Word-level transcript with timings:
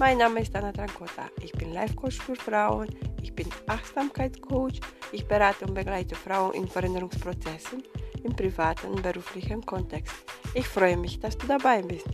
Mein 0.00 0.16
Name 0.16 0.40
ist 0.40 0.56
Anna 0.56 0.72
Trancota. 0.72 1.28
Ich 1.42 1.52
bin 1.52 1.74
Life 1.74 1.94
Coach 1.94 2.16
für 2.16 2.34
Frauen. 2.34 2.88
Ich 3.20 3.34
bin 3.34 3.46
Achtsamkeitscoach. 3.66 4.80
Ich 5.12 5.28
berate 5.28 5.66
und 5.66 5.74
begleite 5.74 6.14
Frauen 6.14 6.54
in 6.54 6.66
Veränderungsprozessen 6.66 7.82
im 8.24 8.34
privaten 8.34 8.86
und 8.86 9.02
beruflichen 9.02 9.60
Kontext. 9.60 10.14
Ich 10.54 10.66
freue 10.66 10.96
mich, 10.96 11.20
dass 11.20 11.36
du 11.36 11.46
dabei 11.46 11.82
bist. 11.82 12.06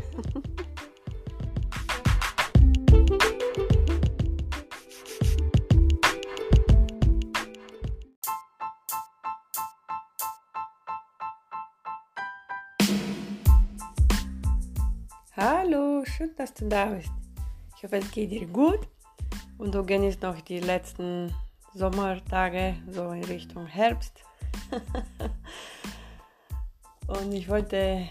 Hallo, 15.36 16.04
schön, 16.04 16.34
dass 16.36 16.52
du 16.52 16.68
da 16.68 16.86
bist. 16.86 17.25
Hoffe, 17.86 17.98
es 17.98 18.10
geht 18.10 18.32
dir 18.32 18.48
gut 18.48 18.80
und 19.58 19.72
du 19.72 19.84
genießt 19.84 20.22
noch 20.22 20.40
die 20.40 20.58
letzten 20.58 21.32
Sommertage, 21.72 22.74
so 22.90 23.12
in 23.12 23.22
Richtung 23.22 23.64
Herbst. 23.64 24.24
und 27.06 27.30
ich 27.30 27.48
wollte 27.48 28.08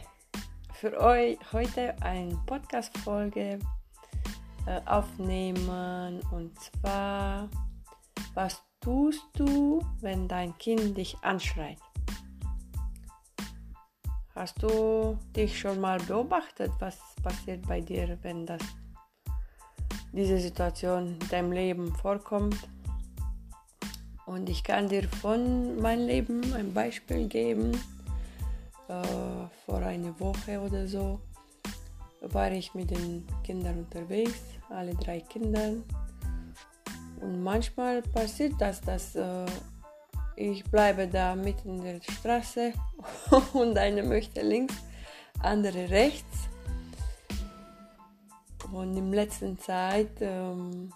für 0.76 0.98
euch 0.98 1.38
heute 1.52 1.94
eine 2.02 2.40
Podcast-Folge 2.46 3.60
äh, 4.66 4.82
aufnehmen 4.86 6.22
und 6.32 6.58
zwar, 6.58 7.50
was 8.34 8.64
tust 8.80 9.28
du, 9.34 9.86
wenn 10.00 10.30
dein 10.30 10.58
Kind 10.58 10.98
dich 10.98 11.18
anschreit? 11.22 11.80
Hast 14.36 14.64
du 14.64 15.20
dich 15.36 15.60
schon 15.60 15.82
mal 15.82 16.00
beobachtet, 16.00 16.72
was 16.80 16.98
passiert 17.22 17.68
bei 17.68 17.82
dir, 17.82 18.18
wenn 18.22 18.46
das 18.46 18.62
diese 20.16 20.40
Situation 20.40 21.18
in 21.22 21.30
deinem 21.30 21.52
Leben 21.52 21.94
vorkommt. 21.94 22.58
Und 24.26 24.50
ich 24.50 24.64
kann 24.64 24.88
dir 24.88 25.04
von 25.04 25.80
meinem 25.80 26.08
Leben 26.08 26.54
ein 26.54 26.74
Beispiel 26.74 27.28
geben. 27.28 27.72
Äh, 28.88 29.48
vor 29.66 29.80
einer 29.80 30.20
Woche 30.20 30.60
oder 30.60 30.88
so 30.88 31.20
war 32.22 32.52
ich 32.52 32.74
mit 32.74 32.92
den 32.92 33.26
Kindern 33.44 33.80
unterwegs, 33.80 34.42
alle 34.70 34.96
drei 34.96 35.20
Kinder. 35.20 35.74
Und 37.22 37.44
manchmal 37.44 38.02
passiert 38.02 38.54
das, 38.60 38.82
dass 38.82 39.16
äh, 39.16 39.46
ich 40.36 40.64
bleibe 40.66 41.08
da 41.08 41.36
mitten 41.36 41.80
in 41.80 41.84
der 41.84 42.02
Straße 42.02 42.74
und 43.54 43.78
eine 43.78 44.04
möchte 44.04 44.42
links, 44.42 44.76
andere 45.42 45.90
rechts. 45.90 46.50
Und 48.76 48.98
in 48.98 49.14
letzter 49.14 49.58
Zeit, 49.58 50.18
ähm, 50.20 50.90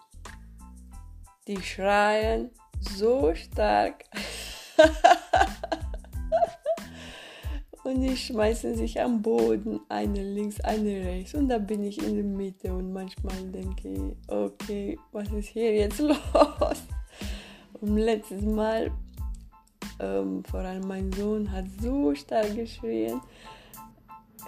die 1.48 1.62
schreien 1.62 2.52
so 2.82 3.34
stark. 3.34 4.04
und 7.86 8.02
die 8.02 8.18
schmeißen 8.18 8.76
sich 8.76 9.00
am 9.00 9.22
Boden, 9.22 9.80
eine 9.88 10.22
links, 10.22 10.60
eine 10.60 11.06
rechts. 11.06 11.34
Und 11.36 11.48
da 11.48 11.58
bin 11.58 11.86
ich 11.86 12.06
in 12.06 12.16
der 12.16 12.26
Mitte 12.26 12.74
und 12.74 12.92
manchmal 12.92 13.42
denke 13.50 13.88
ich, 13.88 14.02
okay, 14.28 15.00
was 15.14 15.32
ist 15.32 15.48
hier 15.48 15.74
jetzt 15.74 16.00
los? 16.00 16.84
Und 17.80 17.96
letztes 17.96 18.42
Mal, 18.42 18.92
ähm, 20.02 20.44
vor 20.44 20.60
allem 20.60 20.86
mein 20.86 21.14
Sohn 21.14 21.50
hat 21.50 21.64
so 21.82 22.14
stark 22.14 22.54
geschrien. 22.58 23.22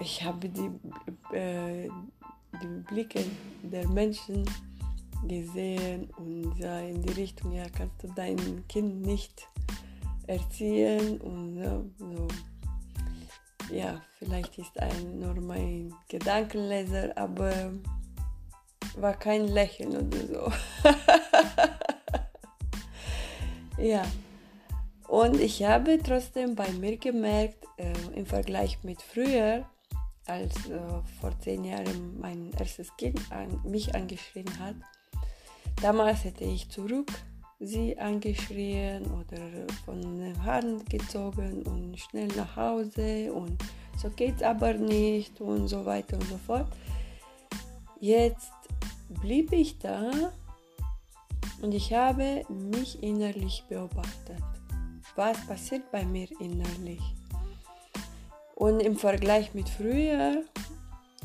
Ich 0.02 0.22
habe 0.22 0.50
die, 0.50 0.70
äh, 1.34 1.90
die 2.62 2.84
Blicke 2.88 3.24
der 3.64 3.88
Menschen 3.88 4.46
gesehen 5.28 6.10
und 6.18 6.56
sah 6.60 6.80
in 6.80 7.02
die 7.02 7.14
Richtung, 7.14 7.54
ja, 7.54 7.66
kannst 7.70 8.04
du 8.04 8.08
dein 8.16 8.66
Kind 8.68 9.02
nicht 9.02 9.48
erziehen 10.28 11.20
und 11.22 11.64
so, 11.64 11.86
so. 11.98 12.28
ja, 13.74 14.02
vielleicht 14.18 14.58
ist 14.58 14.80
ein 14.80 15.20
nur 15.20 15.36
mein 15.36 15.94
Gedankenleser, 16.10 17.16
aber 17.16 17.74
war 18.96 19.14
kein 19.14 19.48
Lächeln 19.48 19.96
oder 19.96 20.28
so. 20.28 20.52
ja, 23.82 24.04
und 25.08 25.40
ich 25.40 25.64
habe 25.64 26.00
trotzdem 26.02 26.56
bei 26.56 26.72
mir 26.72 26.98
gemerkt, 26.98 27.66
äh, 27.78 27.94
im 28.16 28.26
Vergleich 28.26 28.80
mit 28.84 29.02
früher, 29.02 29.66
als 30.32 30.70
äh, 30.70 30.80
vor 31.20 31.38
zehn 31.40 31.64
Jahren 31.64 32.20
mein 32.20 32.52
erstes 32.58 32.96
Kind 32.98 33.20
an, 33.32 33.60
mich 33.64 33.94
angeschrien 33.94 34.60
hat. 34.60 34.76
Damals 35.82 36.24
hätte 36.24 36.44
ich 36.44 36.70
zurück 36.70 37.12
sie 37.62 37.98
angeschrien 38.00 39.06
oder 39.06 39.68
von 39.86 40.18
der 40.18 40.44
Hand 40.44 40.90
gezogen 40.90 41.62
und 41.64 41.98
schnell 42.00 42.28
nach 42.36 42.56
Hause 42.56 43.32
und 43.32 43.64
so 43.98 44.10
geht's 44.10 44.42
aber 44.42 44.74
nicht 44.74 45.40
und 45.40 45.68
so 45.68 45.86
weiter 45.86 46.18
und 46.18 46.28
so 46.28 46.38
fort. 46.38 46.68
Jetzt 48.00 48.52
blieb 49.22 49.54
ich 49.54 49.78
da 49.78 50.12
und 51.62 51.74
ich 51.74 51.94
habe 51.94 52.44
mich 52.50 53.02
innerlich 53.04 53.64
beobachtet. 53.70 54.42
Was 55.16 55.46
passiert 55.46 55.92
bei 55.92 56.04
mir 56.04 56.28
innerlich? 56.40 57.02
Und 58.62 58.80
im 58.80 58.96
Vergleich 58.96 59.56
mit 59.56 59.68
früher 59.68 60.44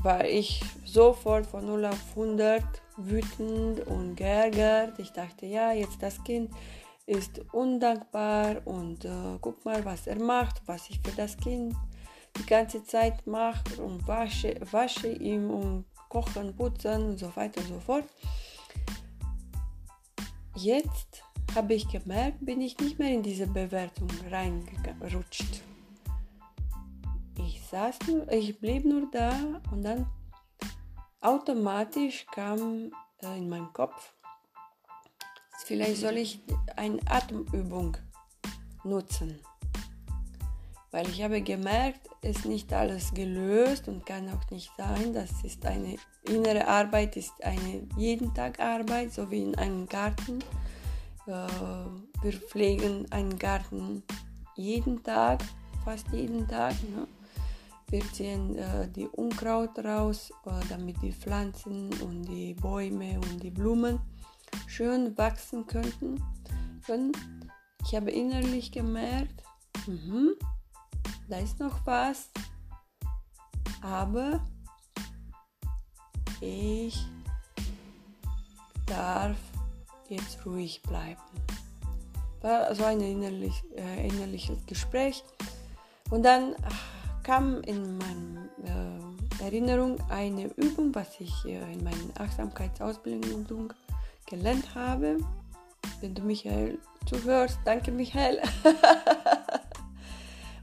war 0.02 0.24
ich 0.24 0.62
sofort 0.86 1.44
von 1.44 1.66
0 1.66 1.84
auf 1.84 2.00
100 2.16 2.64
wütend 2.97 3.86
und 3.86 4.16
geärgert. 4.16 4.98
Ich 4.98 5.12
dachte, 5.12 5.44
ja, 5.44 5.70
jetzt 5.70 6.02
das 6.02 6.24
Kind 6.24 6.50
ist 7.04 7.42
undankbar 7.52 8.62
und 8.64 9.04
äh, 9.04 9.36
guck 9.42 9.62
mal, 9.66 9.84
was 9.84 10.06
er 10.06 10.19
macht, 10.19 10.62
was 10.64 10.88
ich 10.88 10.98
für 11.04 11.14
das 11.14 11.36
Kind 11.36 11.74
die 12.38 12.47
ganze 12.47 12.82
Zeit 12.84 13.26
mache 13.26 13.82
und 13.82 14.08
wasche, 14.08 14.58
wasche 14.70 15.08
ihm 15.08 15.50
und 15.50 15.84
kochen, 16.08 16.56
putzen 16.56 17.03
und 17.03 17.18
so 17.18 17.36
weiter 17.36 17.60
und 17.60 17.68
so 17.68 17.80
fort. 17.80 18.04
Jetzt 20.54 21.22
habe 21.54 21.74
ich 21.74 21.86
gemerkt, 21.86 22.38
bin 22.41 22.62
ich 22.62 22.78
nicht 22.78 22.98
mehr 22.98 23.10
in 23.10 23.22
diese 23.22 23.47
Bewertung 23.47 24.08
reingerutscht 24.30 25.60
saß 27.71 27.99
nur, 28.09 28.31
ich 28.32 28.59
blieb 28.60 28.84
nur 28.84 29.10
da 29.10 29.32
und 29.71 29.82
dann 29.82 30.06
automatisch 31.21 32.27
kam 32.27 32.93
äh, 33.22 33.38
in 33.38 33.49
meinen 33.49 33.72
Kopf, 33.72 34.12
vielleicht 35.65 35.99
soll 35.99 36.19
ich 36.19 36.41
eine 36.77 37.00
Atemübung 37.09 37.97
nutzen. 38.84 39.41
Weil 40.93 41.09
ich 41.09 41.22
habe 41.22 41.43
gemerkt, 41.43 42.09
ist 42.22 42.47
nicht 42.47 42.72
alles 42.72 43.12
gelöst 43.12 43.88
und 43.88 44.06
kann 44.06 44.31
auch 44.31 44.50
nicht 44.50 44.71
sein. 44.78 45.12
Das 45.12 45.31
ist 45.43 45.66
eine 45.66 45.97
innere 46.22 46.66
Arbeit, 46.66 47.16
ist 47.16 47.34
eine 47.44 47.86
jeden 47.97 48.33
Tag 48.33 48.60
Arbeit, 48.60 49.12
so 49.12 49.30
wie 49.30 49.42
in 49.42 49.54
einem 49.57 49.86
Garten. 49.86 50.39
Äh, 51.27 51.48
wir 52.22 52.33
pflegen 52.33 53.10
einen 53.10 53.39
Garten 53.39 54.04
jeden 54.54 55.03
Tag, 55.03 55.41
fast 55.84 56.07
jeden 56.12 56.47
Tag. 56.48 56.74
Ne? 56.84 57.07
Wir 57.88 58.03
ziehen 58.12 58.56
äh, 58.56 58.88
die 58.88 59.06
Unkraut 59.06 59.78
raus, 59.78 60.33
äh, 60.44 60.50
damit 60.68 61.00
die 61.03 61.12
Pflanzen 61.12 61.92
und 62.03 62.22
die 62.22 62.54
Bäume 62.54 63.21
und 63.21 63.42
die 63.42 63.50
Blumen 63.50 64.00
schön 64.66 65.16
wachsen 65.16 65.66
könnten. 65.66 66.21
Und 66.88 67.16
ich 67.84 67.94
habe 67.94 68.10
innerlich 68.10 68.72
gemerkt, 68.72 69.42
mh, 69.86 70.33
da 71.28 71.38
ist 71.38 71.60
noch 71.60 71.78
was, 71.86 72.30
aber 73.83 74.44
ich 76.41 76.98
darf 78.86 79.36
jetzt 80.09 80.44
ruhig 80.44 80.83
bleiben. 80.83 81.21
War 82.41 82.74
so 82.74 82.84
ein 82.84 83.00
innerlich, 83.00 83.62
äh, 83.77 84.09
innerliches 84.09 84.66
Gespräch. 84.66 85.22
Und 86.10 86.24
dann 86.24 86.54
ach, 86.62 86.96
kam 87.26 87.60
in 87.62 87.98
meiner 87.98 89.00
äh, 89.40 89.44
Erinnerung 89.44 89.98
eine 90.10 90.46
Übung, 90.54 90.94
was 90.94 91.18
ich 91.18 91.44
äh, 91.44 91.72
in 91.72 91.82
meiner 91.82 92.20
Achtsamkeitsausbildung 92.20 93.72
gelernt 94.26 94.72
habe. 94.76 95.18
Wenn 96.00 96.14
du 96.14 96.22
Michael 96.22 96.78
zuhörst, 97.04 97.58
danke 97.64 97.90
Michael. 97.90 98.40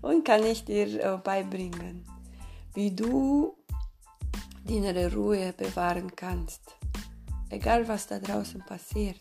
und 0.02 0.24
kann 0.24 0.46
ich 0.46 0.64
dir 0.64 1.04
äh, 1.04 1.18
beibringen, 1.18 2.06
wie 2.74 2.96
du 2.96 3.58
die 4.64 4.78
innere 4.78 5.14
Ruhe 5.14 5.52
bewahren 5.52 6.16
kannst. 6.16 6.78
Egal 7.50 7.86
was 7.90 8.08
da 8.08 8.20
draußen 8.20 8.62
passiert. 8.62 9.20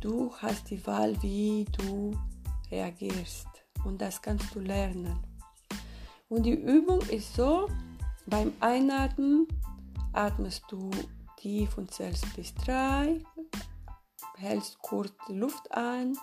Du 0.00 0.34
hast 0.42 0.70
die 0.70 0.84
Wahl, 0.88 1.16
wie 1.22 1.66
du 1.78 2.18
reagierst. 2.72 3.46
Und 3.84 4.02
das 4.02 4.20
kannst 4.20 4.52
du 4.56 4.58
lernen. 4.58 5.25
Und 6.28 6.42
die 6.42 6.54
Übung 6.54 7.00
ist 7.02 7.34
so, 7.34 7.68
beim 8.26 8.52
Einatmen 8.60 9.46
atmest 10.12 10.64
du 10.68 10.90
tief 11.36 11.78
und 11.78 11.92
zählst 11.92 12.34
bis 12.34 12.52
drei, 12.54 13.22
hältst 14.36 14.78
kurz 14.80 15.12
die 15.28 15.34
Luft 15.34 15.70
ein 15.72 16.16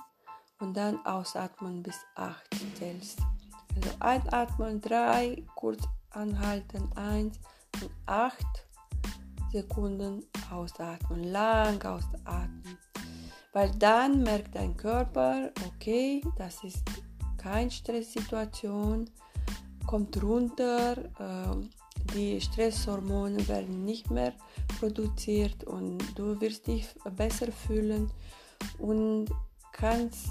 und 0.60 0.76
dann 0.76 1.04
ausatmen 1.06 1.82
bis 1.82 2.00
acht 2.16 2.48
zählst. 2.78 3.20
Also 3.76 3.90
einatmen 4.00 4.82
drei, 4.82 5.44
kurz 5.56 5.84
anhalten 6.10 6.92
eins 6.96 7.40
und 7.82 7.92
acht 8.06 8.68
Sekunden 9.54 10.26
ausatmen, 10.52 11.24
lang 11.24 11.82
ausatmen. 11.84 12.78
Weil 13.54 13.72
dann 13.78 14.24
merkt 14.24 14.56
dein 14.56 14.76
Körper, 14.76 15.52
okay, 15.68 16.22
das 16.38 16.64
ist 16.64 16.84
keine 17.38 17.72
Stresssituation, 17.72 19.10
kommt 19.94 20.24
runter, 20.24 20.98
äh, 20.98 21.56
die 22.16 22.42
Stresshormone 22.42 23.48
werden 23.48 23.86
nicht 23.86 24.10
mehr 24.10 24.34
produziert 24.80 25.66
und 25.66 26.00
du 26.16 26.42
wirst 26.42 26.66
dich 26.66 26.88
besser 27.16 27.52
fühlen 27.52 28.10
und 28.80 29.28
kannst 29.72 30.30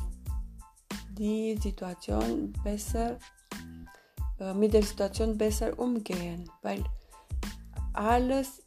die 1.16 1.56
Situation 1.62 2.52
besser 2.64 3.20
äh, 4.40 4.52
mit 4.52 4.74
der 4.74 4.82
Situation 4.82 5.38
besser 5.38 5.78
umgehen, 5.78 6.50
weil 6.62 6.82
alles 7.92 8.64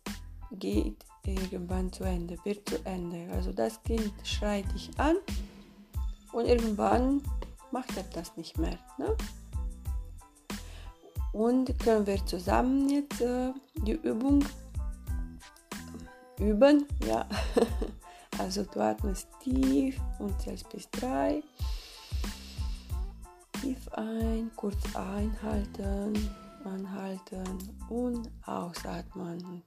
geht 0.50 1.03
irgendwann 1.25 1.91
zu 1.91 2.06
Ende, 2.06 2.38
wird 2.45 2.69
zu 2.69 2.77
Ende. 2.86 3.30
Also 3.33 3.51
das 3.51 3.83
Kind 3.83 4.13
schreit 4.24 4.74
dich 4.74 4.89
an 4.98 5.18
und 6.31 6.45
irgendwann 6.45 7.21
macht 7.71 7.98
er 7.98 8.03
das 8.13 8.38
nicht 8.38 8.57
mehr. 8.57 8.80
Ne? 8.98 9.13
Und 11.35 11.77
können 11.79 12.07
wir 12.07 12.25
zusammen 12.25 12.89
jetzt 12.89 13.19
äh, 13.19 13.51
die 13.85 13.91
Übung 13.91 14.45
üben. 16.39 16.85
Ja. 17.05 17.27
Also 18.37 18.63
du 18.63 18.81
atmest 18.81 19.29
tief 19.39 19.97
und 20.19 20.37
zählst 20.41 20.67
bis 20.69 20.89
drei. 20.91 21.41
Tief 23.61 23.87
ein, 23.93 24.51
kurz 24.57 24.75
einhalten, 24.93 26.29
anhalten 26.65 27.73
und 27.88 28.29
ausatmen. 28.45 29.63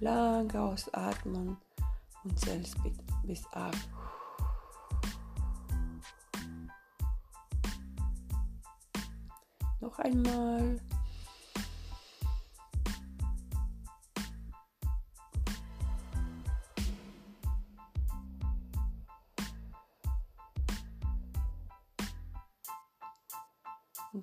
Lang 0.00 0.52
ausatmen 0.56 1.56
und 2.24 2.40
zählst 2.40 2.74
bis 3.24 3.44
acht. 3.52 3.88
Noch 9.80 10.00
einmal. 10.00 10.80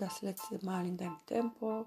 Das 0.08 0.22
letzte 0.22 0.66
Mal 0.66 0.86
in 0.86 0.96
deinem 0.96 1.18
Tempo. 1.26 1.86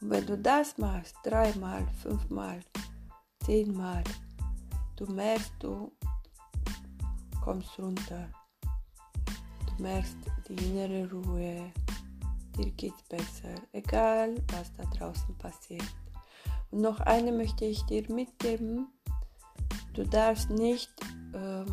Und 0.00 0.10
wenn 0.10 0.24
du 0.24 0.38
das 0.38 0.78
machst, 0.78 1.16
dreimal, 1.22 1.86
fünfmal, 2.02 2.60
zehnmal, 3.44 4.02
du 4.96 5.04
merkst, 5.12 5.52
du 5.58 5.92
kommst 7.42 7.78
runter. 7.78 8.30
Du 9.66 9.82
merkst 9.82 10.16
die 10.48 10.54
innere 10.54 11.10
Ruhe, 11.10 11.70
dir 12.56 12.70
geht's 12.70 13.02
besser, 13.02 13.54
egal 13.72 14.42
was 14.52 14.72
da 14.76 14.84
draußen 14.84 15.36
passiert. 15.36 15.99
Und 16.70 16.82
noch 16.82 17.00
eine 17.00 17.32
möchte 17.32 17.64
ich 17.64 17.82
dir 17.84 18.04
mitgeben. 18.10 18.88
Du 19.94 20.04
darfst 20.04 20.50
nicht 20.50 20.90
äh, 21.32 21.64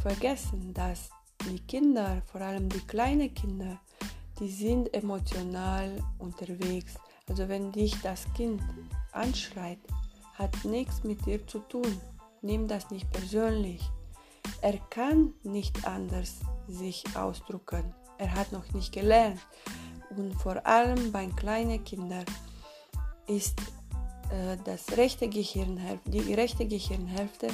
vergessen, 0.00 0.72
dass 0.74 1.10
die 1.48 1.60
Kinder, 1.60 2.22
vor 2.26 2.40
allem 2.40 2.68
die 2.68 2.80
kleinen 2.80 3.32
Kinder, 3.34 3.78
die 4.38 4.48
sind 4.48 4.92
emotional 4.94 6.02
unterwegs. 6.18 6.94
Also 7.28 7.48
wenn 7.48 7.72
dich 7.72 8.00
das 8.02 8.26
Kind 8.34 8.62
anschreit, 9.12 9.78
hat 10.34 10.64
nichts 10.64 11.02
mit 11.04 11.26
dir 11.26 11.46
zu 11.46 11.58
tun. 11.60 12.00
Nimm 12.40 12.68
das 12.68 12.90
nicht 12.90 13.10
persönlich. 13.10 13.82
Er 14.60 14.78
kann 14.90 15.34
nicht 15.42 15.86
anders 15.86 16.40
sich 16.68 17.04
ausdrücken. 17.16 17.94
Er 18.18 18.34
hat 18.34 18.52
noch 18.52 18.72
nicht 18.72 18.92
gelernt. 18.92 19.40
Und 20.16 20.34
vor 20.34 20.64
allem 20.66 21.12
bei 21.12 21.26
kleinen 21.26 21.84
Kindern 21.84 22.24
ist 23.26 23.60
das 24.64 24.96
rechte 24.96 25.28
Gehirnhälfte, 25.28 26.10
die 26.10 26.34
rechte 26.34 26.66
Gehirnhälfte, 26.66 27.48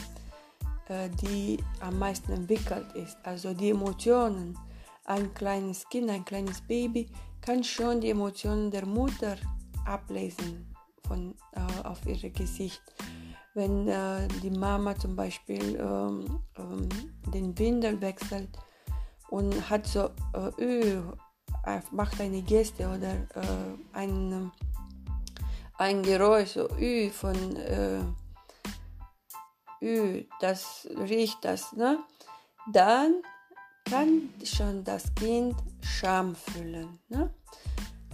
äh, 0.89 1.09
die 1.23 1.59
am 1.81 1.99
meisten 1.99 2.33
entwickelt 2.33 2.93
ist. 2.95 3.17
Also 3.23 3.55
die 3.55 3.71
Emotionen. 3.71 4.59
Ein 5.07 5.33
kleines 5.35 5.87
Kind, 5.89 6.11
ein 6.11 6.25
kleines 6.25 6.63
Baby 6.63 7.09
kann 7.41 7.63
schon 7.63 8.01
die 8.01 8.11
Emotionen 8.11 8.71
der 8.71 8.87
Mutter 8.87 9.37
ablesen 9.85 10.75
von, 11.07 11.35
äh, 11.53 11.87
auf 11.87 12.05
ihrem 12.07 12.33
Gesicht. 12.33 12.83
Wenn 13.53 13.87
äh, 13.89 14.27
die 14.43 14.51
Mama 14.51 14.97
zum 14.97 15.15
Beispiel 15.15 15.77
ähm, 15.77 16.41
ähm, 16.59 16.89
den 17.33 17.57
Windel 17.59 18.01
wechselt 18.01 18.49
und 19.29 19.69
hat 19.71 19.87
so, 19.87 20.11
äh, 20.59 21.01
macht 21.93 22.21
eine 22.21 22.43
Geste 22.43 22.89
oder 22.89 23.13
äh, 23.35 24.01
ein 25.79 26.03
Geräusch, 26.03 26.51
so 26.51 26.69
Ü 26.79 27.11
von 27.11 27.57
äh, 27.57 28.01
Ü, 29.83 30.25
das 30.41 30.89
riecht 30.97 31.45
das, 31.45 31.73
ne? 31.73 31.99
Dann 32.73 33.23
kann 33.85 34.31
schon 34.43 34.83
das 34.85 35.15
Kind 35.15 35.55
Scham 35.83 36.35
fühlen. 36.35 36.99
Ne? 37.09 37.33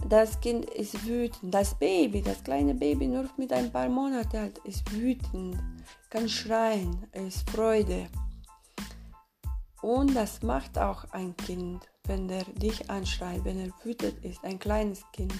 Das 0.09 0.39
Kind 0.41 0.65
ist 0.71 1.05
wütend. 1.05 1.53
Das 1.53 1.75
Baby, 1.75 2.21
das 2.21 2.43
kleine 2.43 2.73
Baby, 2.73 3.07
nur 3.07 3.29
mit 3.37 3.53
ein 3.53 3.71
paar 3.71 3.87
Monaten 3.87 4.37
alt, 4.37 4.57
ist 4.59 4.91
wütend, 4.91 5.57
kann 6.09 6.27
schreien, 6.27 7.07
ist 7.13 7.49
Freude. 7.49 8.09
Und 9.81 10.13
das 10.15 10.41
macht 10.43 10.77
auch 10.77 11.05
ein 11.11 11.35
Kind, 11.37 11.89
wenn 12.05 12.29
er 12.29 12.43
dich 12.43 12.89
anschreit, 12.89 13.43
wenn 13.45 13.59
er 13.59 13.71
wütend 13.83 14.23
ist, 14.25 14.43
ein 14.43 14.59
kleines 14.59 15.03
Kind. 15.13 15.33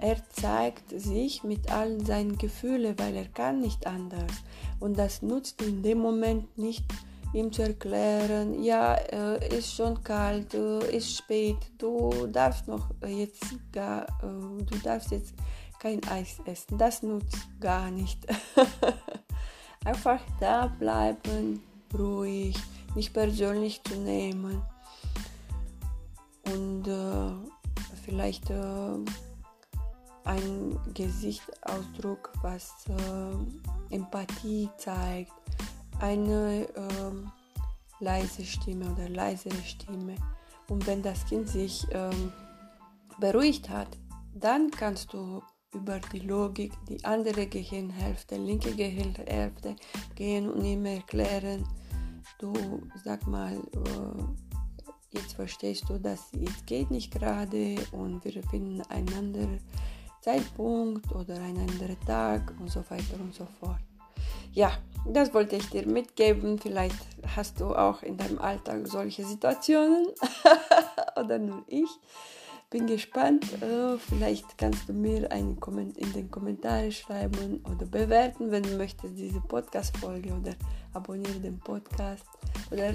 Er 0.00 0.16
zeigt 0.30 0.90
sich 0.90 1.42
mit 1.42 1.70
all 1.72 2.04
seinen 2.04 2.38
Gefühlen, 2.38 2.98
weil 2.98 3.16
er 3.16 3.28
kann 3.28 3.60
nicht 3.60 3.86
anders. 3.86 4.30
Und 4.78 4.96
das 4.98 5.22
nutzt 5.22 5.60
in 5.62 5.82
dem 5.82 5.98
Moment 5.98 6.56
nicht, 6.56 6.84
ihm 7.32 7.52
zu 7.52 7.62
erklären, 7.62 8.62
ja, 8.62 8.94
äh, 8.94 9.56
ist 9.58 9.74
schon 9.74 10.02
kalt, 10.02 10.54
äh, 10.54 10.96
ist 10.96 11.16
spät, 11.16 11.58
du 11.76 12.26
darfst 12.28 12.68
noch 12.68 12.88
jetzt 13.06 13.44
gar, 13.72 14.04
äh, 14.22 14.62
du 14.64 14.78
darfst 14.82 15.10
jetzt 15.10 15.34
kein 15.78 16.02
Eis 16.08 16.36
essen. 16.44 16.78
Das 16.78 17.02
nutzt 17.02 17.48
gar 17.60 17.90
nicht. 17.90 18.26
Einfach 19.84 20.20
da 20.40 20.66
bleiben, 20.66 21.62
ruhig, 21.96 22.56
nicht 22.94 23.12
persönlich 23.12 23.82
zu 23.84 23.96
nehmen 23.96 24.62
und 26.44 26.88
äh, 26.88 27.32
vielleicht 28.04 28.50
äh, 28.50 28.98
ein 30.28 30.78
Gesichtsausdruck, 30.94 32.32
was 32.42 32.84
äh, 32.88 33.94
Empathie 33.94 34.68
zeigt, 34.76 35.32
eine 36.00 36.68
äh, 36.74 38.00
leise 38.00 38.44
Stimme 38.44 38.92
oder 38.92 39.08
leisere 39.08 39.62
Stimme. 39.64 40.16
Und 40.68 40.86
wenn 40.86 41.02
das 41.02 41.24
Kind 41.24 41.48
sich 41.48 41.90
äh, 41.92 42.10
beruhigt 43.18 43.70
hat, 43.70 43.88
dann 44.34 44.70
kannst 44.70 45.12
du 45.14 45.42
über 45.74 45.98
die 46.12 46.20
Logik 46.20 46.72
die 46.88 47.02
andere 47.04 47.46
Gehirnhälfte, 47.46 48.36
linke 48.36 48.74
Gehirnhälfte 48.74 49.76
gehen 50.14 50.50
und 50.50 50.64
ihm 50.64 50.84
erklären, 50.84 51.66
du 52.38 52.52
sag 53.02 53.26
mal, 53.26 53.56
äh, 53.56 55.18
jetzt 55.18 55.34
verstehst 55.34 55.88
du, 55.88 55.98
dass 55.98 56.32
es 56.34 56.66
geht 56.66 56.90
nicht 56.90 57.12
gerade 57.12 57.76
und 57.92 58.24
wir 58.24 58.42
finden 58.44 58.82
einander 58.82 59.48
Zeitpunkt 60.28 61.10
oder 61.14 61.36
ein 61.36 61.56
anderer 61.56 61.98
Tag 62.06 62.52
und 62.60 62.70
so 62.70 62.80
weiter 62.90 63.18
und 63.18 63.34
so 63.34 63.46
fort. 63.58 63.80
Ja, 64.52 64.72
das 65.06 65.32
wollte 65.32 65.56
ich 65.56 65.70
dir 65.70 65.86
mitgeben. 65.86 66.58
Vielleicht 66.58 66.98
hast 67.34 67.60
du 67.60 67.74
auch 67.74 68.02
in 68.02 68.18
deinem 68.18 68.38
Alltag 68.38 68.86
solche 68.86 69.24
Situationen 69.24 70.08
oder 71.16 71.38
nur 71.38 71.64
ich. 71.66 71.88
Bin 72.68 72.86
gespannt. 72.86 73.46
Äh, 73.62 73.96
vielleicht 73.96 74.58
kannst 74.58 74.86
du 74.90 74.92
mir 74.92 75.32
einen 75.32 75.58
Komment 75.58 75.96
in 75.96 76.12
den 76.12 76.30
Kommentaren 76.30 76.92
schreiben 76.92 77.64
oder 77.64 77.86
bewerten, 77.86 78.50
wenn 78.50 78.64
du 78.64 78.76
möchtest, 78.76 79.16
diese 79.16 79.40
Podcast-Folge 79.40 80.34
oder 80.34 80.52
abonniere 80.92 81.40
den 81.40 81.58
Podcast 81.58 82.26
oder 82.70 82.92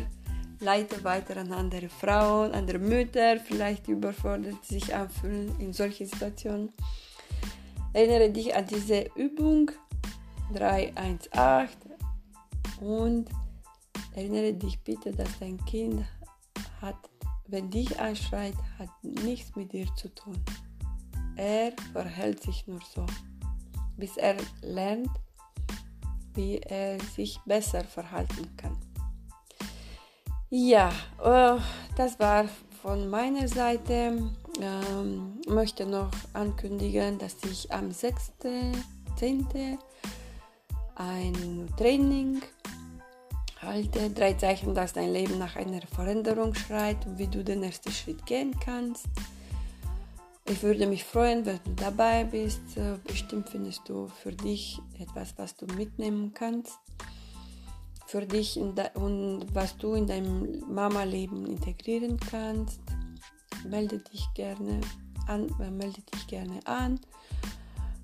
leite 0.60 1.04
weiter 1.04 1.38
an 1.38 1.52
andere 1.52 1.90
Frauen, 1.90 2.52
andere 2.52 2.78
Mütter, 2.78 3.38
vielleicht 3.40 3.88
überfordert 3.88 4.64
sich 4.64 4.94
anfühlen 4.94 5.56
in 5.58 5.74
solchen 5.74 6.06
Situationen. 6.06 6.72
Erinnere 7.94 8.32
dich 8.32 8.56
an 8.56 8.66
diese 8.66 9.06
Übung 9.16 9.72
318 10.54 11.70
und 12.82 13.30
erinnere 14.16 14.54
dich 14.54 14.80
bitte, 14.82 15.12
dass 15.12 15.40
dein 15.40 15.64
Kind 15.66 16.04
hat, 16.82 16.98
wenn 17.48 17.70
dich 17.70 18.00
anschreit, 18.00 18.56
hat 18.80 18.90
nichts 19.04 19.56
mit 19.56 19.72
dir 19.74 19.88
zu 19.96 20.10
tun. 20.10 20.44
Er 21.36 21.74
verhält 21.92 22.42
sich 22.42 22.66
nur 22.68 22.80
so, 22.94 23.06
bis 23.98 24.18
er 24.18 24.38
lernt, 24.62 25.10
wie 26.34 26.58
er 26.58 27.00
sich 27.00 27.40
besser 27.46 27.84
verhalten 27.84 28.56
kann. 28.58 28.78
Ja, 30.50 30.90
äh, 31.24 31.60
das 31.96 32.20
war 32.20 32.46
von 32.82 33.10
meiner 33.10 33.48
Seite. 33.48 34.30
Ähm, 34.62 35.42
möchte 35.48 35.86
noch 35.86 36.12
ankündigen, 36.34 37.18
dass 37.18 37.36
ich 37.50 37.72
am 37.72 37.90
6.10. 37.90 39.78
ein 40.96 41.68
Training 41.78 42.42
halte. 43.62 44.10
Drei 44.10 44.34
Zeichen, 44.34 44.76
dass 44.76 44.94
dein 44.94 45.12
Leben 45.12 45.38
nach 45.40 45.56
einer 45.56 45.82
Veränderung 45.82 46.54
schreit 46.54 47.06
und 47.08 47.18
wie 47.18 47.28
du 47.28 47.44
den 47.44 47.64
ersten 47.64 47.92
Schritt 47.92 48.26
gehen 48.26 48.56
kannst. 48.60 49.08
Ich 50.46 50.62
würde 50.62 50.86
mich 50.88 51.04
freuen, 51.04 51.46
wenn 51.46 51.60
du 51.64 51.72
dabei 51.76 52.26
bist. 52.26 52.78
Äh, 52.78 52.98
bestimmt 53.04 53.50
findest 53.50 53.88
du 53.88 54.08
für 54.08 54.34
dich 54.34 54.80
etwas, 55.00 55.34
was 55.38 55.56
du 55.56 55.66
mitnehmen 55.66 56.34
kannst 56.34 56.78
für 58.14 58.28
dich 58.28 58.60
und 58.60 58.78
was 59.56 59.76
du 59.78 59.96
in 59.96 60.06
deinem 60.06 60.64
Mama-Leben 60.72 61.48
integrieren 61.48 62.20
kannst. 62.30 62.80
Melde 63.66 64.00
dich 64.00 64.28
gerne 64.34 64.82
an, 65.28 65.48
äh, 65.60 65.70
melde 65.70 66.02
dich 66.02 66.28
gerne 66.28 66.60
an. 66.66 67.00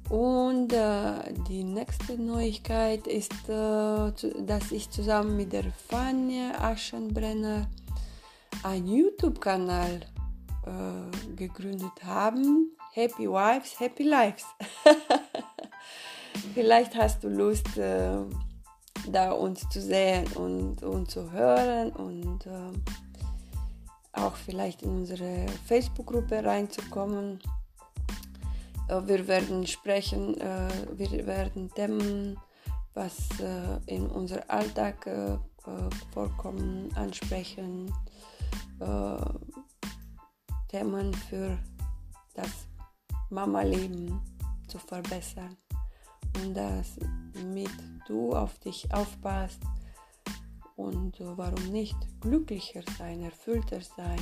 Und 0.09 0.73
äh, 0.73 1.33
die 1.47 1.63
nächste 1.63 2.17
Neuigkeit 2.17 3.05
ist, 3.05 3.47
äh, 3.47 4.11
dass 4.41 4.71
ich 4.71 4.89
zusammen 4.89 5.37
mit 5.37 5.53
der 5.53 5.65
Fania 5.87 6.59
Aschenbrenner 6.59 7.67
einen 8.63 8.87
YouTube-Kanal 8.87 10.01
äh, 10.65 11.35
gegründet 11.35 12.03
haben. 12.03 12.71
Happy 12.93 13.29
Wives, 13.29 13.79
Happy 13.79 14.03
Lives. 14.03 14.45
Vielleicht 16.55 16.95
hast 16.95 17.23
du 17.23 17.29
Lust, 17.29 17.77
äh, 17.77 18.17
da 19.11 19.31
uns 19.31 19.67
zu 19.69 19.79
sehen 19.79 20.25
und, 20.33 20.83
und 20.83 21.09
zu 21.09 21.31
hören 21.31 21.91
und 21.91 22.45
äh, 22.47 23.08
auch 24.13 24.35
vielleicht 24.35 24.81
in 24.81 24.89
unsere 24.89 25.45
Facebook-Gruppe 25.65 26.43
reinzukommen. 26.43 27.39
Äh, 28.87 29.01
wir 29.05 29.27
werden 29.27 29.65
sprechen, 29.67 30.39
äh, 30.39 30.69
wir 30.93 31.27
werden 31.27 31.71
Themen, 31.73 32.37
was 32.93 33.15
äh, 33.39 33.79
in 33.85 34.07
unserem 34.07 34.43
Alltag 34.47 35.07
vorkommen, 36.13 36.89
ansprechen. 36.95 37.93
Themen 40.69 41.13
für 41.13 41.59
das 42.33 42.65
Mama-Leben 43.29 44.19
zu 44.67 44.79
verbessern 44.79 45.57
und 46.37 46.55
das 46.55 46.95
mit 47.45 47.69
du 48.07 48.31
auf 48.31 48.57
dich 48.59 48.91
aufpasst 48.91 49.61
und 50.79 51.15
warum 51.19 51.71
nicht 51.71 51.97
glücklicher 52.21 52.81
sein, 52.97 53.21
erfüllter 53.21 53.81
sein 53.81 54.19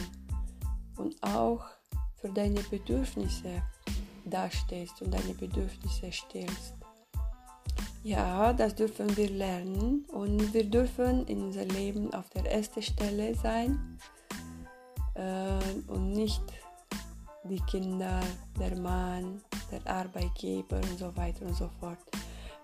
und 0.98 1.16
auch 1.22 1.64
für 2.16 2.30
deine 2.30 2.62
Bedürfnisse 2.62 3.62
dastehst 4.26 5.02
und 5.04 5.14
deine 5.14 5.36
Bedürfnisse 5.36 6.12
stillst. 6.12 6.74
Ja, 8.04 8.54
das 8.54 8.74
dürfen 8.74 9.16
wir 9.16 9.30
lernen 9.30 10.06
und 10.12 10.52
wir 10.54 10.64
dürfen 10.64 11.28
in 11.28 11.44
unser 11.44 11.66
Leben 11.66 12.12
auf 12.14 12.28
der 12.32 12.52
ersten 12.52 12.82
Stelle 12.82 13.36
sein 13.36 14.00
äh, 15.14 15.92
und 15.92 16.12
nicht 16.14 16.42
die 17.44 17.62
Kinder, 17.70 18.20
der 18.60 18.76
Mann, 18.78 19.42
der 19.72 19.86
Arbeitgeber 19.86 20.78
und 20.78 20.98
so 20.98 21.16
weiter 21.16 21.46
und 21.46 21.56
so 21.56 21.70
fort. 21.80 22.00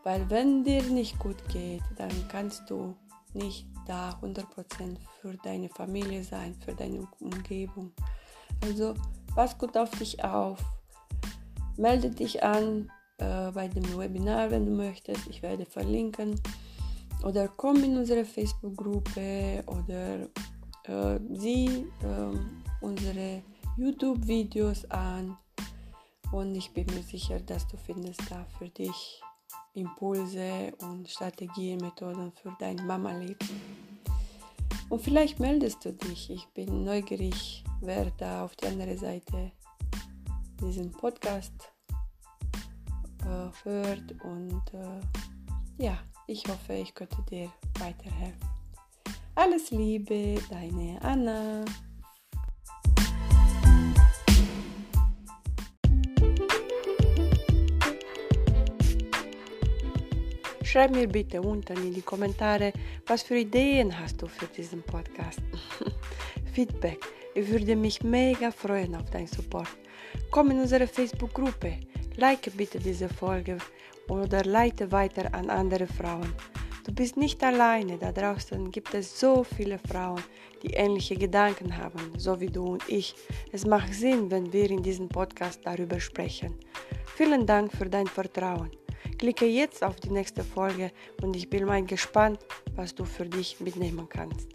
Weil 0.03 0.27
wenn 0.29 0.63
dir 0.63 0.81
nicht 0.81 1.19
gut 1.19 1.37
geht, 1.49 1.83
dann 1.95 2.11
kannst 2.27 2.69
du 2.69 2.95
nicht 3.33 3.67
da 3.85 4.11
100% 4.21 4.97
für 5.21 5.35
deine 5.43 5.69
Familie 5.69 6.23
sein, 6.23 6.55
für 6.63 6.73
deine 6.73 7.07
Umgebung. 7.19 7.91
Also 8.61 8.93
pass 9.35 9.57
gut 9.57 9.75
auf 9.77 9.89
dich 9.91 10.23
auf. 10.23 10.59
Melde 11.77 12.09
dich 12.09 12.43
an 12.43 12.91
äh, 13.17 13.51
bei 13.51 13.67
dem 13.67 13.83
Webinar, 13.97 14.51
wenn 14.51 14.65
du 14.65 14.71
möchtest. 14.71 15.27
Ich 15.27 15.41
werde 15.41 15.65
verlinken. 15.65 16.39
Oder 17.23 17.47
komm 17.47 17.83
in 17.83 17.97
unsere 17.97 18.25
Facebook-Gruppe 18.25 19.63
oder 19.67 20.27
äh, 20.83 21.19
sieh 21.33 21.87
äh, 22.01 22.37
unsere 22.81 23.41
YouTube-Videos 23.77 24.89
an. 24.91 25.37
Und 26.31 26.55
ich 26.55 26.73
bin 26.73 26.85
mir 26.87 27.03
sicher, 27.03 27.39
dass 27.39 27.67
du 27.67 27.77
findest 27.77 28.21
da 28.29 28.45
für 28.57 28.67
dich 28.69 29.21
Impulse 29.73 30.73
und 30.81 31.09
Strategien, 31.09 31.79
Methoden 31.79 32.31
für 32.31 32.55
dein 32.59 32.75
Mama-Leben. 32.85 33.83
Und 34.89 35.01
vielleicht 35.01 35.39
meldest 35.39 35.83
du 35.85 35.93
dich. 35.93 36.29
Ich 36.29 36.47
bin 36.49 36.83
neugierig, 36.83 37.63
wer 37.81 38.11
da 38.17 38.45
auf 38.45 38.55
der 38.55 38.69
anderen 38.69 38.97
Seite 38.97 39.51
diesen 40.61 40.91
Podcast 40.91 41.73
äh, 43.21 43.49
hört. 43.63 44.11
Und 44.23 44.61
äh, 44.73 45.83
ja, 45.83 45.97
ich 46.27 46.43
hoffe, 46.47 46.73
ich 46.73 46.93
könnte 46.93 47.21
dir 47.29 47.51
weiterhelfen. 47.79 48.49
Alles 49.35 49.71
Liebe, 49.71 50.35
deine 50.49 51.01
Anna. 51.01 51.65
Schreib 60.73 60.95
mir 60.95 61.07
bitte 61.07 61.39
unten 61.39 61.77
in 61.77 61.93
die 61.93 62.01
Kommentare, 62.01 62.73
was 63.05 63.21
für 63.21 63.37
Ideen 63.37 63.93
hast 63.99 64.19
du 64.19 64.25
für 64.25 64.47
diesen 64.47 64.81
Podcast. 64.81 65.39
Feedback. 66.53 66.97
Ich 67.35 67.47
würde 67.47 67.75
mich 67.75 68.01
mega 68.01 68.49
freuen 68.49 68.95
auf 68.95 69.07
deinen 69.11 69.27
Support. 69.27 69.67
Komm 70.31 70.49
in 70.49 70.61
unsere 70.61 70.87
Facebook-Gruppe. 70.87 71.77
Like 72.15 72.57
bitte 72.57 72.79
diese 72.79 73.07
Folge 73.07 73.59
oder 74.09 74.43
leite 74.45 74.91
weiter 74.91 75.31
an 75.35 75.51
andere 75.51 75.85
Frauen. 75.85 76.33
Du 76.83 76.91
bist 76.91 77.17
nicht 77.17 77.43
alleine, 77.43 77.99
da 77.99 78.11
draußen 78.11 78.71
gibt 78.71 78.95
es 78.95 79.19
so 79.19 79.43
viele 79.43 79.77
Frauen, 79.77 80.23
die 80.63 80.73
ähnliche 80.73 81.15
Gedanken 81.15 81.77
haben, 81.77 82.13
so 82.17 82.41
wie 82.41 82.49
du 82.49 82.65
und 82.65 82.89
ich. 82.89 83.13
Es 83.51 83.63
macht 83.63 83.93
Sinn, 83.93 84.31
wenn 84.31 84.51
wir 84.51 84.71
in 84.71 84.81
diesem 84.81 85.07
Podcast 85.07 85.59
darüber 85.63 85.99
sprechen. 85.99 86.55
Vielen 87.15 87.45
Dank 87.45 87.71
für 87.71 87.87
dein 87.87 88.07
Vertrauen. 88.07 88.71
Klicke 89.23 89.45
jetzt 89.45 89.81
auf 89.85 89.95
die 90.01 90.09
nächste 90.09 90.43
Folge 90.43 90.91
und 91.21 91.33
ich 91.33 91.49
bin 91.49 91.63
mal 91.63 91.81
gespannt, 91.81 92.39
was 92.75 92.93
du 92.93 93.05
für 93.05 93.23
dich 93.23 93.57
mitnehmen 93.61 94.05
kannst. 94.09 94.49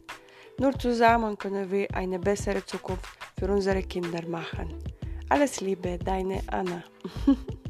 Nur 0.58 0.78
zusammen 0.78 1.38
können 1.38 1.70
wir 1.70 1.86
eine 1.94 2.18
bessere 2.18 2.62
Zukunft 2.66 3.08
für 3.38 3.50
unsere 3.50 3.82
Kinder 3.82 4.20
machen. 4.28 4.74
Alles 5.30 5.62
Liebe, 5.62 5.96
deine 5.96 6.42
Anna. 6.48 6.84